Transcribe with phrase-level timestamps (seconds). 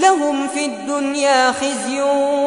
[0.00, 2.00] لهم في الدنيا خزي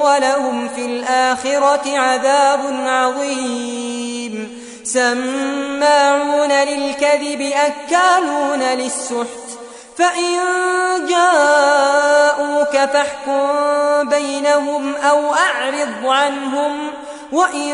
[0.03, 4.63] ولهم في الآخرة عذاب عظيم.
[4.83, 9.43] سماعون للكذب أكالون للسحت.
[9.97, 10.37] فإن
[11.09, 16.87] جاءوك فاحكم بينهم أو أعرض عنهم
[17.31, 17.73] وإن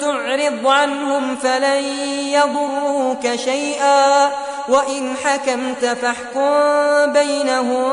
[0.00, 1.84] تعرض عنهم فلن
[2.32, 4.30] يضروك شيئا.
[4.68, 7.92] وإن حكمت فاحكم بينهم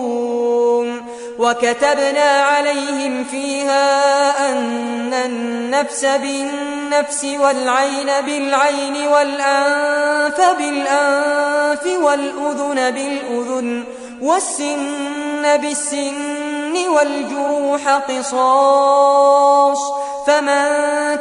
[1.41, 13.83] وكتبنا عليهم فيها أن النفس بالنفس والعين بالعين والأنف بالأنف والأذن بالأذن
[14.21, 19.79] والسن بالسن والجروح قصاص
[20.27, 20.65] فمن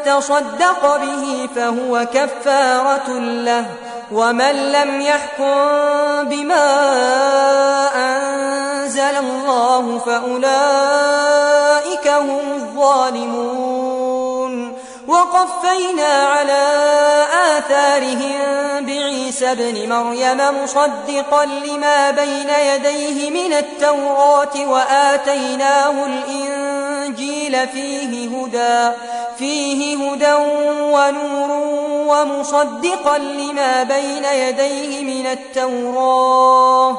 [0.05, 3.67] تصدق به فهو كفارة له
[4.13, 6.67] ومن لم يحكم بما
[9.11, 10.49] أنزل الله فأولئك
[12.09, 13.61] هم الظالمون.
[15.09, 16.67] وقفينا على
[17.59, 18.41] آثارهم
[18.87, 28.97] بعيسى ابن مريم مصدقا لما بين يديه من التوراة وآتيناه الإنجيل فيه هدى
[29.39, 30.35] فيه هدى
[30.81, 31.51] ونور
[32.07, 36.99] ومصدقا لما بين يديه من التوراة.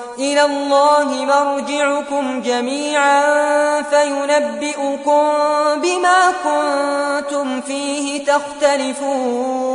[0.19, 3.21] إلى الله مرجعكم جميعا
[3.81, 5.23] فينبئكم
[5.75, 9.71] بما كنتم فيه تختلفون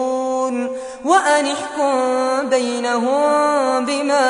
[1.04, 1.92] وأنحكم
[2.48, 4.28] بينهم بما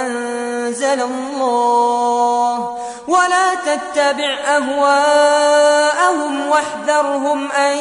[0.00, 2.76] أنزل الله
[3.08, 7.76] ولا تتبع أهواءهم واحذرهم أن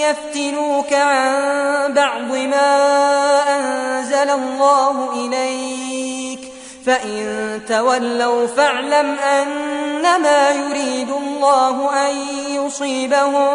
[0.00, 2.76] يفتنوك عن بعض ما
[3.56, 5.89] أنزل الله إليك
[6.86, 12.16] فإن تولوا فاعلم أنما يريد الله أن
[12.50, 13.48] يصيبهم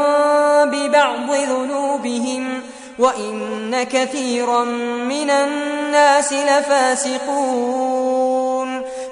[0.65, 2.61] ببعض ذنوبهم
[2.99, 7.85] وإن كثيرا من الناس لفاسقون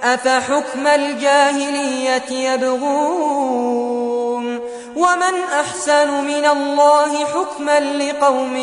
[0.03, 3.93] أفحكم الجاهلية يبغون
[4.95, 8.55] ومن أحسن من الله حكما لقوم